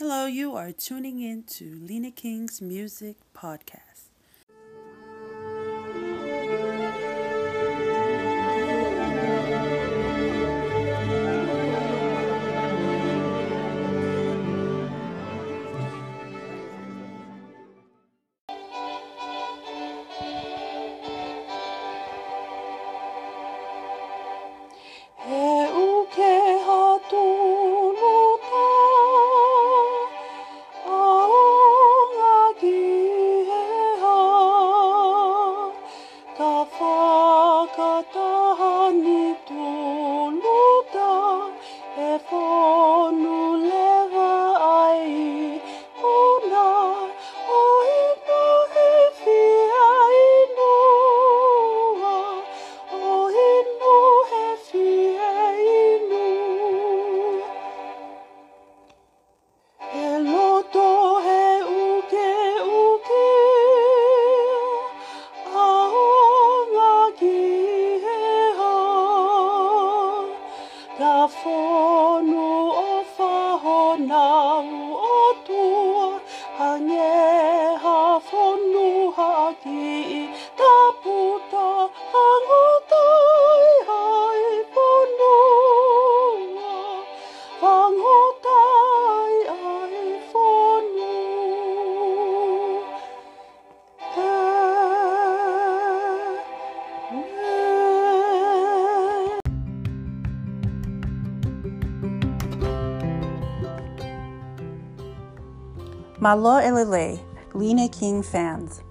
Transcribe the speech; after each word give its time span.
Hello, 0.00 0.26
you 0.26 0.54
are 0.54 0.70
tuning 0.70 1.20
in 1.20 1.42
to 1.58 1.76
Lena 1.82 2.12
King's 2.12 2.62
Music 2.62 3.16
Podcast. 3.34 3.87
Ka 70.98 71.28
whonu 71.30 72.46
o 72.74 73.04
whahonau 73.16 74.66
o 75.08 75.18
tua 75.46 76.08
Hangeha 76.58 77.98
whonu 78.30 78.86
haki 79.14 79.84
i 80.16 80.22
Malo 106.20 106.60
Elele, 106.60 107.20
Lena 107.54 107.88
King 107.88 108.24
fans. 108.24 108.82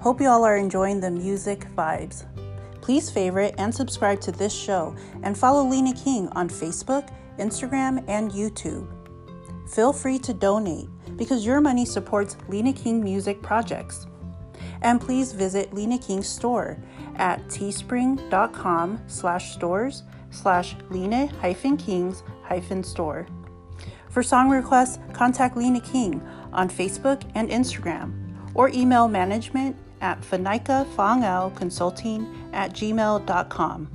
Hope 0.00 0.20
you 0.20 0.28
all 0.28 0.44
are 0.44 0.56
enjoying 0.56 1.00
the 1.00 1.10
music 1.10 1.66
vibes. 1.74 2.24
Please 2.80 3.10
favorite 3.10 3.56
and 3.58 3.74
subscribe 3.74 4.20
to 4.20 4.30
this 4.30 4.54
show 4.54 4.94
and 5.24 5.36
follow 5.36 5.64
Lena 5.64 5.92
King 5.92 6.28
on 6.36 6.48
Facebook, 6.48 7.12
Instagram, 7.40 8.04
and 8.06 8.30
YouTube. 8.30 8.86
Feel 9.68 9.92
free 9.92 10.20
to 10.20 10.32
donate 10.32 10.88
because 11.16 11.44
your 11.44 11.60
money 11.60 11.84
supports 11.84 12.36
Lena 12.46 12.72
King 12.72 13.02
music 13.02 13.42
projects. 13.42 14.06
And 14.82 15.00
please 15.00 15.32
visit 15.32 15.74
Lena 15.74 15.98
King's 15.98 16.28
store 16.28 16.78
at 17.16 17.44
teespring.com 17.48 19.02
slash 19.08 19.52
stores 19.52 20.04
slash 20.30 20.76
Lena 20.90 21.26
hyphen 21.40 21.76
Kings 21.76 22.22
hyphen 22.44 22.84
store. 22.84 23.26
For 24.10 24.22
song 24.22 24.48
requests, 24.48 24.98
contact 25.12 25.56
Lena 25.56 25.80
King 25.80 26.26
on 26.56 26.68
Facebook 26.68 27.22
and 27.34 27.50
Instagram 27.50 28.12
or 28.54 28.68
email 28.70 29.06
management 29.06 29.76
at 30.00 30.20
fanikafangao 30.22 31.54
consulting 31.56 32.26
at 32.52 32.72
gmail.com. 32.72 33.88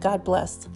God 0.00 0.24
bless. 0.24 0.68